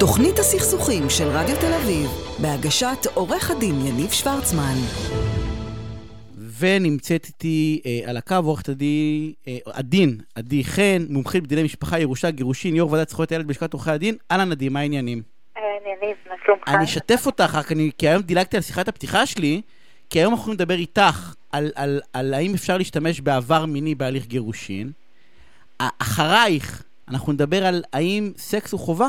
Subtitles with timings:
[0.00, 2.10] תוכנית הסכסוכים של רדיו תל אביב,
[2.42, 4.74] בהגשת עורך הדין יניב שוורצמן.
[6.58, 12.30] ונמצאת איתי אה, על הקו עורכת הדין, אה, הדין, עדי חן, מומחית בדיני משפחה, ירושה,
[12.30, 14.16] גירושין, יו"ר ועדת זכויות הילד בלשכת עורכי הדין.
[14.30, 15.22] אהלן עדי, מה העניינים?
[15.56, 16.68] יניב, מה שלומך?
[16.68, 19.62] אני אשתף אותך, רק אני, כי היום דילגתי על שיחת הפתיחה שלי,
[20.10, 24.90] כי היום אנחנו נדבר איתך על, על, על האם אפשר להשתמש בעבר מיני בהליך גירושין.
[25.78, 29.08] אחרייך, אנחנו נדבר על האם סקס הוא חובה,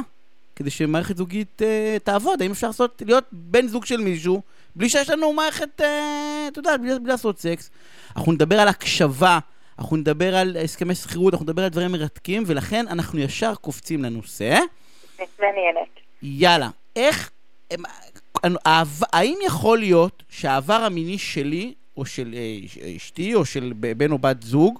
[0.55, 4.41] כדי שמערכת זוגית uh, תעבוד, האם אפשר לעשות, להיות בן זוג של מישהו,
[4.75, 5.83] בלי שיש לנו מערכת, uh,
[6.47, 7.69] אתה יודע, בלי, בלי לעשות סקס.
[8.15, 9.39] אנחנו נדבר על הקשבה,
[9.79, 14.59] אנחנו נדבר על הסכמי שכירות, אנחנו נדבר על דברים מרתקים, ולכן אנחנו ישר קופצים לנושא.
[15.39, 15.89] מעניינת.
[16.23, 17.31] יאללה, איך...
[19.13, 24.17] האם יכול להיות שהעבר המיני שלי, או של אה, אש- אשתי, או של בן או
[24.17, 24.79] בת זוג,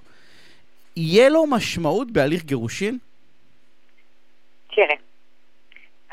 [0.96, 2.98] יהיה לו משמעות בהליך גירושין?
[4.74, 4.94] תראה,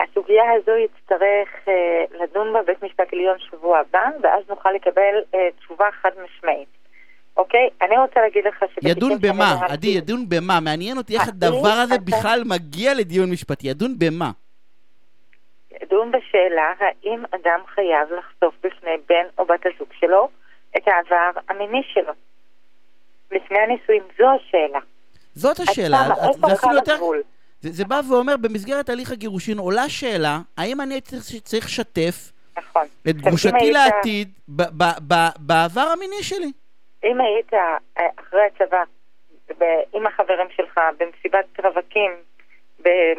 [0.04, 1.74] הסוגיה הזו יצטרך אה,
[2.24, 6.68] לדון בה בית משפט עליון שבוע הבא, ואז נוכל לקבל אה, תשובה חד משמעית.
[7.38, 7.70] אוקיי?
[7.82, 9.56] אני רוצה להגיד לך שבתיקים ידון במה?
[9.70, 10.60] עדי, ידון במה?
[10.60, 13.68] מעניין אותי איך האם הדבר הזה אתה- בכלל מגיע לדיון משפטי.
[13.68, 14.32] ידון במה?
[15.82, 20.30] ידון בשאלה האם אדם חייב לחשוף בפני בן או בת הזוג שלו
[20.78, 22.14] את העבר המיני שלו.
[23.32, 24.80] לפני הנישואים, זו השאלה.
[25.36, 25.98] זאת השאלה.
[26.48, 26.94] זה אפילו יותר...
[26.94, 27.22] הגבול?
[27.64, 32.86] זה זה בא ואומר, במסגרת הליך הגירושין עולה שאלה, האם אני צריך- לשתף נכון.
[33.10, 36.52] את גרושתי היית- לעתיד ב- ב- ב- בעבר המיני שלי?
[37.04, 37.78] אם היית אה,
[38.20, 38.84] אחרי הצבא
[39.94, 42.12] עם החברים שלך במסיבת רווקים
[42.84, 43.14] ב-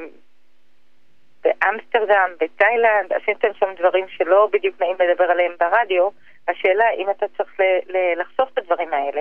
[1.44, 6.08] באמסטרדם, בתאילנד, עשיתם שם דברים שלא בדיוק נעים לדבר עליהם ברדיו,
[6.48, 9.20] השאלה אם אתה צריך ל- ל- לחשוף את הדברים האלה,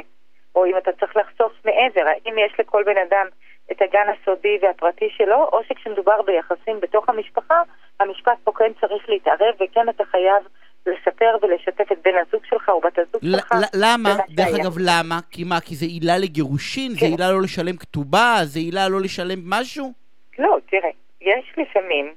[0.56, 3.28] או אם אתה צריך לחשוף מעבר, האם יש לכל בן אדם
[3.72, 7.62] את הגן הסודי והפרטי שלו, או שכשמדובר ביחסים בתוך המשפחה,
[8.00, 10.44] המשפט פה כן צריך להתערב, וכן אתה חייב
[10.86, 13.54] לספר ולשתף את בן הזוג שלך או בת הזוג שלך.
[13.74, 14.10] למה?
[14.30, 14.64] דרך שהיה.
[14.64, 15.20] אגב, למה?
[15.32, 15.60] כי מה?
[15.62, 16.92] כי זה עילה לגירושין?
[16.92, 17.06] זה כן.
[17.06, 18.36] עילה לא לשלם כתובה?
[18.44, 19.92] זה עילה לא לשלם משהו?
[20.40, 20.90] לא, תראה,
[21.22, 22.14] יש לפעמים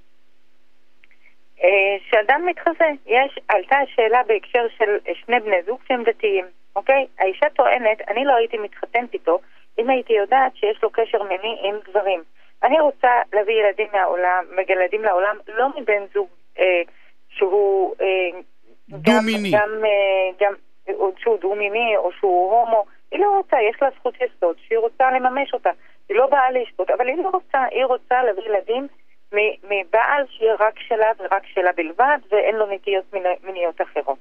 [1.65, 2.91] אה, שאדם מתחזה.
[3.06, 6.44] יש, עלתה השאלה בהקשר של שני בני זוג שהם דתיים,
[6.76, 7.06] אוקיי?
[7.19, 9.38] האישה טוענת, אני לא הייתי מתחתנת איתו
[9.78, 12.22] אם הייתי יודעת שיש לו קשר מיני עם גברים.
[12.62, 16.28] אני רוצה להביא ילדים מהעולם, ילדים לעולם, לא מבן זוג
[16.59, 16.82] אה,
[17.28, 17.94] שהוא...
[18.00, 18.41] אה,
[18.88, 19.50] דו-מיני.
[19.50, 20.53] גם, גם, אה, גם
[20.94, 22.84] או שהוא דו-מיני או שהוא הומו.
[23.10, 25.70] היא לא רוצה, יש לה זכות יסוד שהיא רוצה לממש אותה.
[26.09, 28.86] היא לא באה לשפוט, אבל היא לא רוצה, היא רוצה להביא ילדים
[29.62, 34.19] מבעל שיהיה רק שלה ורק שלה בלבד, ואין לו נטיות מיני- מיניות אחרות.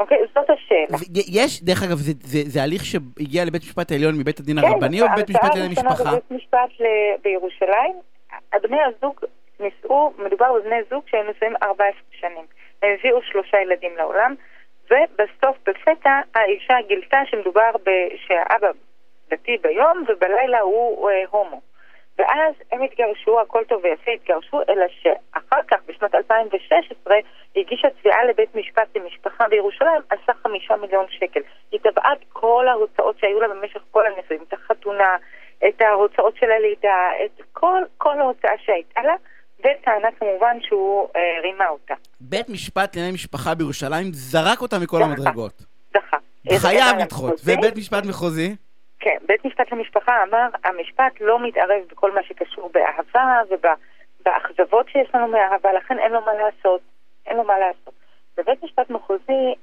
[0.00, 0.18] אוקיי?
[0.34, 0.98] זאת השאלה.
[1.32, 5.02] יש, דרך אגב, זה- זה זה הליך שהגיע לבית המשפט העליון מבית הדין כן, הרבני
[5.02, 6.10] או בבית משפט ההרצאה לענייני הראשונה משפחה?
[6.10, 7.94] בבית משפט ל- בירושלים,
[8.62, 9.14] בני הזוג
[9.60, 11.86] נישאו, מדובר בבני זוג שהם נשואים 14
[12.20, 12.44] שנים.
[12.82, 14.34] הם הביאו שלושה ילדים לעולם,
[14.84, 18.68] ובסוף, בפתע, האישה גילתה שמדובר ב- שהאבא
[19.30, 21.60] דתי ביום, ובלילה הוא אה, הומו.
[22.20, 27.14] ואז הם התגרשו, הכל טוב ויפה, התגרשו, אלא שאחר כך, בשנת 2016,
[27.54, 31.40] היא הגישה תביעה לבית משפט למשפחה בירושלים על סך חמישה מיליון שקל.
[31.72, 35.16] היא תבעה את כל ההוצאות שהיו לה במשך כל הנישואים, את החתונה,
[35.68, 39.14] את ההוצאות של הלידה, את כל, כל ההוצאה שהייתה לה,
[39.58, 41.94] וטענה כמובן שהוא אה, רימה אותה.
[42.20, 45.06] בית משפט לענייני משפחה בירושלים זרק אותה מכל דחה.
[45.06, 45.62] המדרגות.
[45.94, 46.16] דחה.
[46.58, 47.40] חייב לדחות.
[47.44, 48.56] ובית משפט מחוזי?
[49.00, 55.28] כן, בית משפט למשפחה אמר, המשפט לא מתערב בכל מה שקשור באהבה ובאכזבות שיש לנו
[55.28, 56.80] מאהבה, לכן אין לו מה לעשות.
[57.26, 57.94] אין לו מה לעשות.
[58.36, 59.54] בבית משפט מחוזי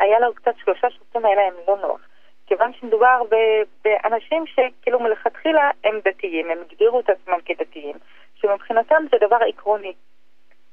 [0.00, 2.00] היה לו קצת שלושה שופטים האלה הם לא נוח.
[2.46, 3.22] כיוון שמדובר
[3.84, 7.96] באנשים שכאילו מלכתחילה הם דתיים, הם הגדירו את עצמם כדתיים,
[8.34, 9.92] שמבחינתם זה דבר עקרוני.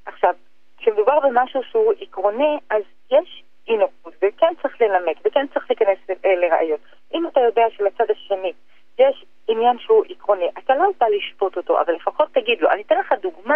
[0.05, 0.33] עכשיו,
[0.77, 6.46] כשמדובר במשהו שהוא עקרוני, אז יש אי נוחות, וכן צריך ללמד, וכן צריך להיכנס ל-
[6.46, 6.80] לראיות.
[7.14, 8.52] אם אתה יודע שלצד השני
[9.00, 12.72] יש עניין שהוא עקרוני, אתה לא בא לשפוט אותו, אבל לפחות תגיד לו.
[12.72, 13.56] אני אתן לך דוגמה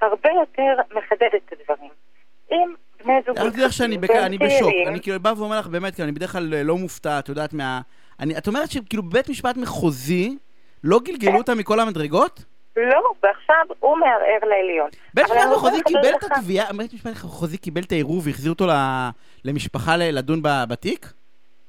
[0.00, 1.90] הרבה יותר מחדדת את הדברים.
[2.52, 2.74] אם
[3.04, 3.38] בני זוג...
[3.38, 4.72] אני לך שאני בק- אני בשוק.
[4.86, 7.80] אני כאילו בא ואומר לך באמת, כי אני בדרך כלל לא מופתע, את יודעת, מה...
[8.20, 10.36] אני- את אומרת שכאילו בבית משפט מחוזי
[10.84, 12.44] לא גלגלו אותה מכל המדרגות?
[12.76, 14.90] לא, ועכשיו הוא מערער לעליון.
[15.14, 19.08] בית משפט מחוזי קיבל את התביעה, בית משפט מחוזי קיבל את העירוב והחזיר אותו ל-
[19.44, 21.06] למשפחה לדון בתיק?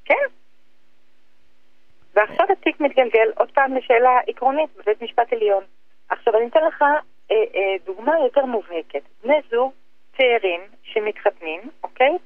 [0.04, 0.26] כן.
[2.14, 5.64] ועכשיו התיק מתגלגל עוד פעם לשאלה עקרונית בבית משפט עליון.
[6.08, 6.82] עכשיו אני אתן לך
[7.30, 9.02] אה, אה, דוגמה יותר מובהקת.
[9.24, 9.72] בני זוג
[10.16, 12.18] צעירים שמתחתנים, אוקיי?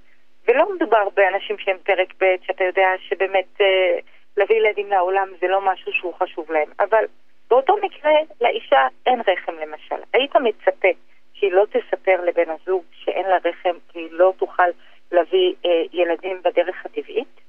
[0.49, 3.99] ולא מדובר באנשים שהם פרק ב', שאתה יודע שבאמת אה,
[4.37, 6.69] להביא ילדים לעולם זה לא משהו שהוא חשוב להם.
[6.81, 7.05] אבל
[7.51, 10.03] באותו מקרה, לאישה אין רחם למשל.
[10.13, 10.89] היית מצפה
[11.35, 14.71] שהיא לא תספר לבן הזוג שאין לה רחם, כי היא לא תוכל
[15.15, 17.41] להביא אה, ילדים בדרך הטבעית?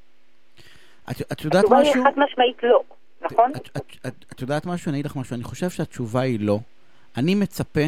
[1.11, 1.77] את, את יודעת משהו?
[1.77, 2.83] התשובה היא חד משמעית לא,
[3.21, 3.51] נכון?
[3.55, 4.89] את, את, את, את יודעת משהו?
[4.89, 5.35] אני אגיד לך משהו.
[5.35, 6.59] אני חושב שהתשובה היא לא.
[7.17, 7.81] אני מצפה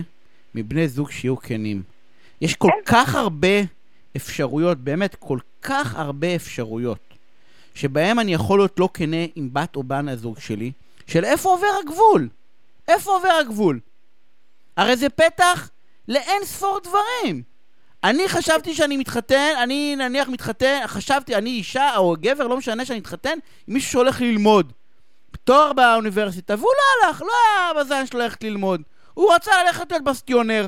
[0.55, 1.83] מבני זוג שיהיו כנים.
[2.41, 2.81] יש כל כן?
[2.85, 3.57] כך הרבה
[4.17, 7.13] אפשרויות, באמת כל כך הרבה אפשרויות,
[7.75, 10.71] שבהם אני יכול להיות לא כנה עם בת או בן הזוג שלי,
[11.07, 12.29] של איפה עובר הגבול?
[12.87, 13.79] איפה עובר הגבול?
[14.77, 15.69] הרי זה פתח
[16.07, 17.43] לאין ספור דברים.
[18.07, 22.99] אני חשבתי שאני מתחתן, אני נניח מתחתן, חשבתי, אני אישה או גבר, לא משנה שאני
[22.99, 23.29] מתחתן,
[23.67, 24.73] עם מישהו שהולך ללמוד.
[25.43, 28.81] תואר באוניברסיטה, והוא לא הלך, לא היה בזין שלו ללכת ללמוד.
[29.13, 30.67] הוא רצה ללכת להיות בסטיונר.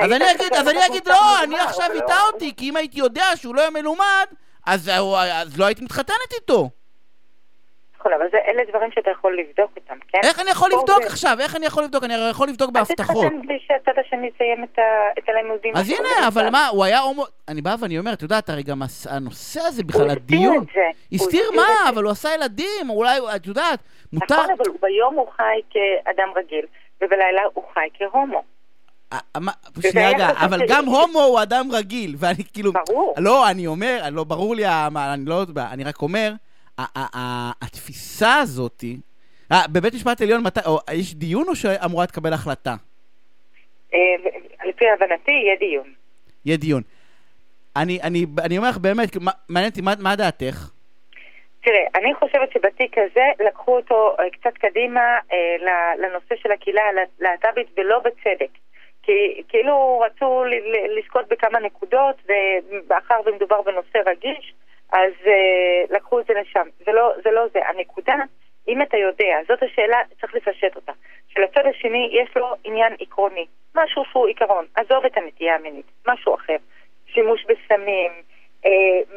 [0.00, 2.98] אז אני אגיד, אז אני אגיד, לא, אני עכשיו הטעה לא- אותי, כי אם הייתי
[2.98, 4.26] יודע שהוא לא יהיה מלומד,
[4.66, 4.90] אז
[5.56, 6.70] לא הייתי מתחתנת איתו.
[8.06, 10.18] נכון, אבל זה, אלה דברים שאתה יכול לבדוק אותם, כן?
[10.24, 11.36] איך אני יכול לבדוק זה- עכשיו?
[11.40, 12.04] איך אני יכול לבדוק?
[12.04, 13.24] אני הרי יכול לבדוק בהבטחות.
[13.26, 14.82] תתחתן בלי שהצד השני יסיים את ה-
[15.18, 15.76] את הלימודים.
[15.76, 15.90] אז.
[15.90, 17.24] הנה, אבל מה, הוא היה הומו...
[17.48, 20.56] אני בא ואני אומר, את יודעת, הרי גם הנושא הזה הוא בכלל, הסתיר הדיון...
[20.56, 20.80] את זה.
[20.80, 21.66] הוא הסתיר הסתיר מה?
[21.84, 21.88] זה.
[21.88, 23.78] אבל הוא עשה ילדים, אולי, את יודעת,
[24.12, 24.34] מותר...
[24.34, 26.64] נכון, אבל הוא ביום הוא חי כאדם רגיל,
[27.02, 28.42] ובלילה הוא חי כהומו.
[29.12, 29.18] אה,
[29.76, 30.60] וזה שנייה רגע, אבל.
[30.68, 32.72] גם הומו הוא אדם רגיל, ואני כאילו...
[32.86, 33.14] ברור.
[33.18, 35.42] לא, אני אומר, לא ברור לי, ה- מה, אני לא...
[35.72, 36.32] אני רק אומר,
[37.62, 38.96] התפיסה הזאתי...
[39.52, 40.42] אה, בבית משפט עליון,
[40.92, 42.74] יש דיון או שאמורה להתקבל החלטה?
[43.94, 43.98] אה,
[44.64, 45.92] לפי הבנתי יהיה דיון.
[46.44, 46.82] יהיה דיון.
[47.76, 49.08] אני, אני, אני אומר לך באמת,
[49.48, 50.70] מעניין אותי, מה, מה דעתך?
[51.66, 55.56] תראה, אני חושבת שבתיק הזה לקחו אותו אה, קצת קדימה אה,
[55.98, 56.82] לנושא של הקהילה
[57.20, 58.50] הלהט"בית ולא בצדק.
[59.02, 60.44] כי כאילו רצו
[60.98, 64.54] לזכות בכמה נקודות, ומאחר ומדובר בנושא רגיש,
[65.00, 66.66] אז אה, לקחו את זה לשם.
[66.86, 67.30] זה לא זה.
[67.30, 67.58] לא זה.
[67.68, 68.14] הנקודה,
[68.68, 70.92] אם אתה יודע, זאת השאלה, צריך לפשט אותה.
[71.28, 76.56] שלצד השני יש לו עניין עקרוני, משהו שהוא עיקרון, עזוב את הנטייה המינית, משהו אחר.
[77.14, 78.12] שימוש בסמים,
[78.66, 78.70] אה,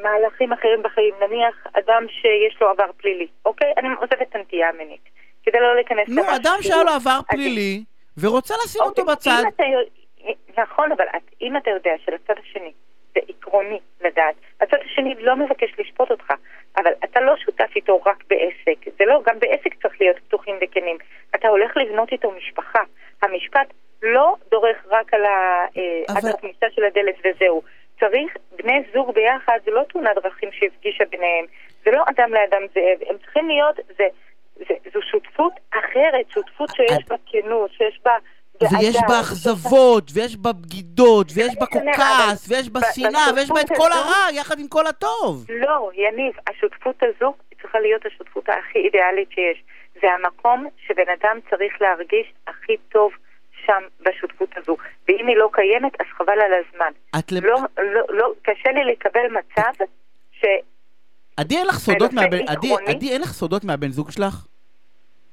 [0.03, 3.73] מהלכים אחרים בחיים, נניח אדם שיש לו עבר פלילי, אוקיי?
[3.77, 5.09] אני עוזבת את הנטייה המינית,
[5.43, 7.19] כדי לא להיכנס נו, למשהו אדם שהיה לו עבר.
[7.29, 7.83] פלילי,
[8.21, 9.43] ורוצה לשים אותו אוקיי, בצד.
[9.55, 12.71] אתה, יודע- נכון, אבל את- אם אתה יודע שלצד השני
[13.19, 16.33] זה עקרוני לדעת, הצד השני לא מבקש לשפוט אותך,
[16.77, 20.97] אבל אתה לא שותף איתו רק בעסק, זה לא, גם בעסק צריך להיות פתוחים וכנים.
[21.35, 22.79] אתה הולך לבנות איתו משפחה.
[23.21, 23.67] המשפט
[24.03, 27.61] לא דורך רק על ה- אה, עד אבל- הכניסה של הדלת וזהו.
[27.99, 31.45] צריך בני זוג ביחד, זה לא תאונת דרכים שהפגישה ביניהם,
[31.85, 34.07] זה לא אדם לאדם זאב, הם צריכים להיות, זה,
[34.55, 38.17] זה, זו שותפות אחרת, שותפות שיש בה כנות, שיש בה...
[38.63, 41.65] ויש בה אכזבות, ויש בה בגידות, ויש בה
[41.95, 45.45] כעס, ויש בה שנאה, ויש בה את כל הרע יחד עם כל הטוב.
[45.49, 49.63] לא, יניב, השותפות הזו צריכה להיות השותפות הכי אידיאלית שיש.
[50.01, 53.11] זה המקום שבן אדם צריך להרגיש הכי טוב
[53.65, 54.77] שם בשותפות הזו.
[55.07, 56.91] ואם היא לא קיימת, אז חבל על הזמן.
[57.19, 59.83] את לא, לא, לא, קשה לי לקבל מצב
[60.31, 60.45] ש...
[61.37, 61.57] עדי,
[63.11, 64.45] אין לך סודות מהבן זוג שלך?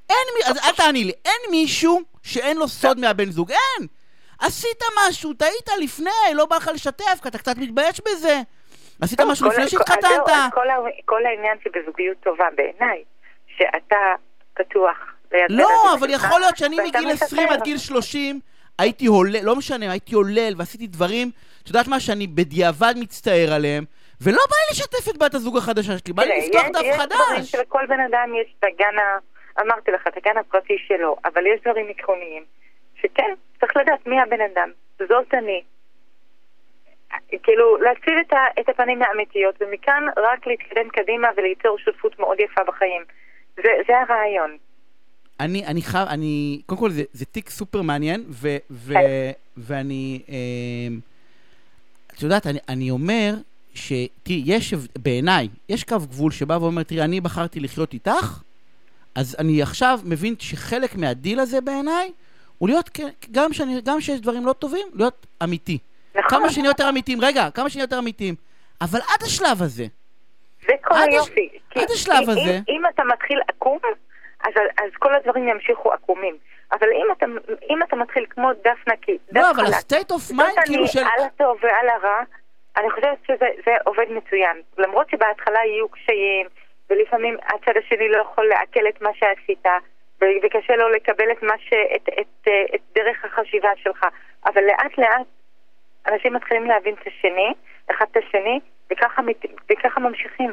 [0.09, 0.51] אין מי...
[0.51, 1.13] אז אל תעני לי.
[1.25, 3.51] אין מישהו שאין לו סוד מהבן זוג.
[3.51, 3.87] אין!
[4.39, 8.41] עשית משהו, טעית לפני, לא בא לך לשתף, כי אתה קצת מתבייש בזה.
[9.01, 10.29] עשית טוב, משהו כל לפני שהתחתנת.
[10.29, 10.67] אז כל,
[11.05, 13.03] כל העניין שבזוגיות טובה בעיניי,
[13.57, 13.95] שאתה
[14.53, 14.97] פתוח
[15.49, 17.53] לא, אבל יכול להיות שאני מגיל 20 מספר.
[17.53, 18.39] עד גיל 30
[18.79, 21.31] הייתי הולל, לא משנה, הייתי הולל ועשיתי דברים,
[21.63, 23.85] את יודעת מה, שאני בדיעבד מצטער עליהם,
[24.21, 26.99] ולא בא לי לשתף את בת הזוג החדשה שלי, בא לי לפתוח דף יש דברים
[26.99, 27.51] חדש.
[27.51, 29.17] שלכל בן אדם יש את הגן ה...
[29.61, 32.43] אמרתי לך, את הגן הפרטי שלו, אבל יש דברים עקרוניים,
[32.95, 34.69] שכן, צריך לדעת מי הבן אדם.
[34.99, 35.63] זאת אני.
[37.43, 42.63] כאילו, להציב את, ה, את הפנים האמיתיות, ומכאן רק להתקדם קדימה וליצור שותפות מאוד יפה
[42.63, 43.03] בחיים.
[43.55, 44.57] זה, זה הרעיון.
[45.39, 49.31] אני, אני חייב, אני, קודם כל זה, זה תיק סופר מעניין, ו, ו, כן.
[49.57, 50.99] ואני, אמ,
[52.13, 53.33] את יודעת, אני, אני אומר,
[53.73, 58.41] שתראי, יש, בעיניי, יש קו גבול שבא ואומר, תראי, אני בחרתי לחיות איתך,
[59.17, 62.11] אז אני עכשיו מבין שחלק מהדיל הזה בעיניי,
[62.57, 62.89] הוא להיות,
[63.31, 65.77] גם שאני, גם שיש דברים לא טובים, להיות אמיתי.
[66.15, 66.29] נכון.
[66.29, 68.35] כמה שנהיה יותר אמיתיים, רגע, כמה שנהיה יותר אמיתיים.
[68.81, 69.85] אבל עד השלב הזה,
[70.67, 71.49] זה כל עד הש- היופי.
[71.69, 73.77] כי- עד השלב כי הזה- אם, אם אתה מתחיל עקום,
[74.45, 76.35] אז, אז כל הדברים ימשיכו עקומים.
[76.71, 77.25] אבל אם אתה,
[77.69, 80.99] אם אתה מתחיל כמו דף נקי, דף לא, אבל חלק, ה-state of mind, כאילו של...
[80.99, 82.19] על הטוב ועל הרע,
[82.77, 84.57] אני חושבת שזה זה עובד מצוין.
[84.77, 86.47] למרות שבהתחלה יהיו קשיים,
[86.89, 89.65] ולפעמים הצד השני לא יכול לעכל את מה שעשית,
[90.43, 94.05] וקשה לו לקבל את, ש, את, את, את, את דרך החשיבה שלך.
[94.45, 95.27] אבל לאט לאט
[96.07, 97.53] אנשים מתחילים להבין את השני,
[97.91, 98.59] אחד את השני,
[98.91, 100.51] וככה, מת, וככה ממשיכים.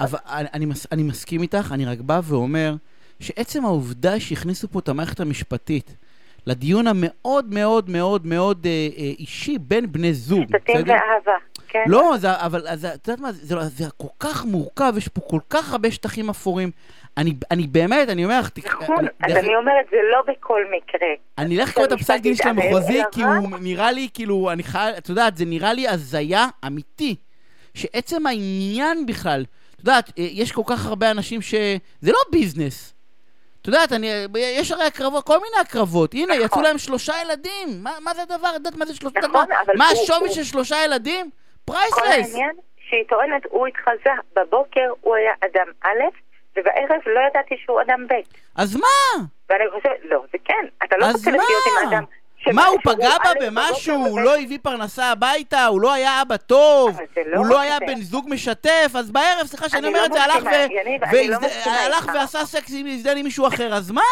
[0.00, 2.72] אבל אני, אני, מס, אני מסכים איתך, אני רק בא ואומר
[3.20, 5.96] שעצם העובדה שהכניסו פה את המערכת המשפטית
[6.46, 11.36] לדיון המאוד מאוד מאוד מאוד אה, אה, אישי בין בני זוג, משפטים ואהבה.
[11.68, 11.84] כן.
[11.86, 15.20] לא, זה, אבל אז, את יודעת מה, זה, זה, זה כל כך מורכב, יש פה
[15.20, 16.70] כל כך הרבה שטחים אפורים.
[17.16, 20.32] אני, אני באמת, אני אומר לך, תק- נכון, אני- אז דרך- אני אומרת, זה לא
[20.34, 21.08] בכל מקרה.
[21.38, 24.94] אני אלך לקרוא את הפסק דין של המחוזי, כי הוא נראה לי, כאילו, אני חייב,
[24.96, 27.16] את יודעת, זה נראה לי הזיה אמיתי.
[27.74, 29.44] שעצם העניין בכלל,
[29.74, 31.54] את יודעת, אה, יש כל כך הרבה אנשים ש...
[32.00, 32.92] זה לא ביזנס.
[33.62, 34.06] את יודעת, אני,
[34.38, 36.14] יש הרי הקרבות, כל מיני הקרבות.
[36.14, 36.44] הנה, נכון.
[36.46, 37.82] יצאו להם שלושה ילדים.
[37.82, 38.48] מה, מה זה הדבר?
[38.48, 39.18] את יודעת מה זה שלושה?
[39.18, 41.30] נכון, מה, מה השווי הוא- של שלושה ילדים?
[41.70, 42.34] כל priceless.
[42.34, 42.56] העניין
[42.88, 46.04] שהיא טוענת, הוא התחזה, בבוקר הוא היה אדם א',
[46.56, 48.14] ובערב לא ידעתי שהוא אדם ב'.
[48.56, 49.24] אז מה?
[49.48, 51.88] ואני חושבת, לא, זה כן, אתה לא רוצה לחיות עם?
[51.88, 52.04] אדם...
[52.54, 53.96] מה, הוא פגע בה במשהו?
[53.96, 54.20] הוא.
[54.20, 55.66] לא הביא פרנסה הביתה?
[55.66, 57.00] הוא לא היה אבא טוב?
[57.26, 57.78] לא הוא לא היה.
[57.80, 58.90] בן זוג משתף?
[58.98, 60.22] אז בערב, סליחה שאני אני אומר לא זה,
[61.84, 62.12] הלך לא.
[62.12, 64.02] ועשה סקס עם הזדן עם מישהו אחר, אז מה?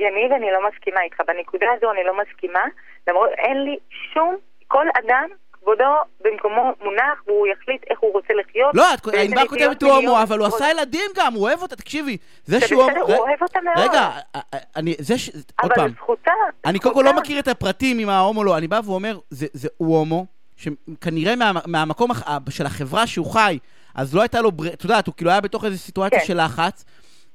[0.00, 1.20] יניב, אני לא מסכימה איתך.
[1.26, 2.64] בנקודה הזו אני לא מסכימה,
[3.08, 3.76] למרות אין לי
[4.14, 4.36] שום...
[4.68, 5.28] כל אדם,
[5.62, 5.84] כבודו
[6.24, 8.74] במקומו מונח, והוא יחליט איך הוא רוצה לחיות.
[8.74, 12.16] לא, את- ענבר כותבת הוא הומו, אבל הוא עשה ילדים גם, הוא אוהב אותה, תקשיבי.
[12.44, 12.82] זה שהוא...
[12.90, 13.88] בסדר, הוא אוהב אותה מאוד.
[13.88, 14.00] רגע,
[14.34, 14.94] אה, אה, אני...
[14.98, 15.28] זה ש...
[15.28, 15.90] עוד אבל פעם.
[16.02, 16.30] זכותה.
[16.66, 17.16] אני קודם כל לא.
[17.20, 19.46] מכיר את הפרטים אם ההומו לא, אני בא ואומר, זה,
[19.76, 22.10] הוא הומו, שכנראה מה, מהמקום
[22.50, 23.58] של החברה שהוא חי,
[23.94, 26.24] אז לא הייתה לו, בר- את יודעת, הוא כאילו היה בתוך איזו סיטואציה כן.
[26.26, 26.84] של לחץ,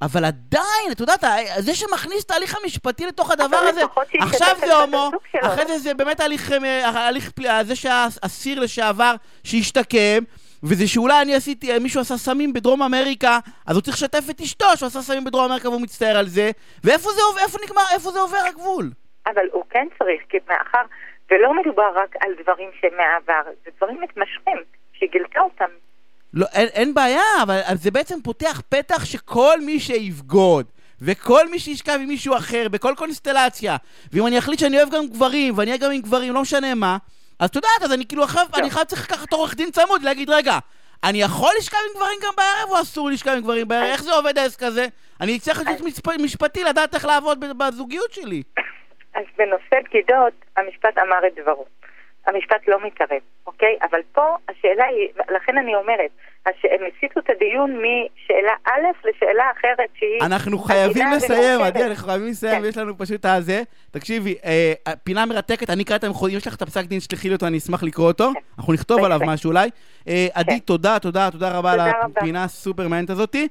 [0.06, 1.24] אבל עדיין, את יודעת,
[1.60, 3.82] זה שמכניס את ההליך המשפטי לתוך הדבר הזה,
[4.20, 5.12] עכשיו זה הומו.
[5.42, 10.24] אחרי זה זה באמת הליך, אה, הליך פל- זה שהאסיר לשעבר שהשתקם,
[10.64, 14.66] וזה שאולי אני עשיתי, מישהו עשה סמים בדרום אמריקה, אז הוא צריך לשתף את אשתו
[14.76, 16.52] שהוא עשה סמים בדרום אמריקה והוא מצטער על זה,
[16.84, 18.90] ואיפה זה, איפה נגמר, איפה זה עובר הגבול?
[19.28, 20.82] אבל הוא כן צריך, כי מאחר,
[21.32, 24.58] ולא מדובר רק על דברים שהם מהעבר, זה דברים מתמשכים,
[24.94, 25.72] שהיא גילתה אותם.
[26.34, 30.66] לא, אין, אין בעיה, אבל זה בעצם פותח פתח שכל מי שיבגוד,
[31.02, 33.76] וכל מי שישכב עם מישהו אחר, בכל קונסטלציה,
[34.14, 36.98] ואם אני אחליט שאני אוהב גם גברים, ואני אהיה גם עם גברים, לא משנה מה,
[37.40, 40.30] אז את יודעת, אז אני כאילו עכשיו, אני חייב צריך לקחת עורך דין צמוד, להגיד,
[40.30, 40.60] רגע,
[41.04, 43.84] אני יכול לשכב עם גברים גם בערב, או אסור לשכב עם גברים בערב?
[43.84, 44.88] איך זה עובד העסק הזה?
[45.22, 48.44] אני צריך להיות משפ- משפטי, לדעת איך לעבוד בזוגיות שלי.
[49.16, 51.66] אז בנושא בגידות, המשפט אמר את דברו.
[52.28, 53.76] המשפט לא מתערב, אוקיי?
[53.92, 56.10] אבל פה השאלה היא, לכן אני אומרת,
[56.46, 60.22] הש- הם הסיטו את הדיון משאלה א' לשאלה אחרת שהיא...
[60.22, 61.62] אנחנו חייבים לסיים.
[61.62, 62.68] עדי, אנחנו חייבים לסיים, כן.
[62.68, 63.62] יש לנו פשוט את הזה.
[63.92, 67.34] תקשיבי, אה, פינה מרתקת, אני אקרא את המחוזים, יש לך את הפסק דין, שתלכי לי
[67.36, 68.32] אותו, אני אשמח לקרוא אותו.
[68.58, 69.20] אנחנו נכתוב עליו.
[69.26, 69.70] משהו אולי.
[70.08, 70.58] אה, עדי, כן.
[70.60, 71.80] תודה, תודה, תודה רבה על.
[72.18, 73.48] הפינה הסופר מעניינת הזאתי.